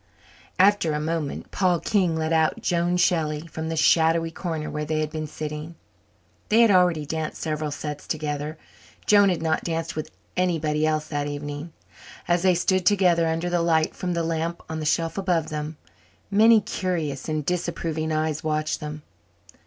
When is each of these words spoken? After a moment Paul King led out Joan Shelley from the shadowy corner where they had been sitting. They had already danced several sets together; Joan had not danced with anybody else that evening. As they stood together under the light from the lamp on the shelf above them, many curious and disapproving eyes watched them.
After 0.57 0.93
a 0.93 0.99
moment 0.99 1.51
Paul 1.51 1.79
King 1.79 2.15
led 2.15 2.33
out 2.33 2.59
Joan 2.59 2.97
Shelley 2.97 3.41
from 3.45 3.69
the 3.69 3.75
shadowy 3.75 4.31
corner 4.31 4.67
where 4.67 4.83
they 4.83 4.99
had 4.99 5.11
been 5.11 5.27
sitting. 5.27 5.75
They 6.49 6.61
had 6.61 6.71
already 6.71 7.05
danced 7.05 7.39
several 7.43 7.69
sets 7.69 8.07
together; 8.07 8.57
Joan 9.05 9.29
had 9.29 9.43
not 9.43 9.63
danced 9.63 9.95
with 9.95 10.09
anybody 10.35 10.87
else 10.87 11.05
that 11.09 11.27
evening. 11.27 11.71
As 12.27 12.41
they 12.41 12.55
stood 12.55 12.83
together 12.87 13.27
under 13.27 13.47
the 13.47 13.61
light 13.61 13.95
from 13.95 14.13
the 14.13 14.23
lamp 14.23 14.63
on 14.67 14.79
the 14.79 14.87
shelf 14.87 15.19
above 15.19 15.49
them, 15.49 15.77
many 16.31 16.61
curious 16.61 17.29
and 17.29 17.45
disapproving 17.45 18.11
eyes 18.11 18.43
watched 18.43 18.79
them. 18.79 19.03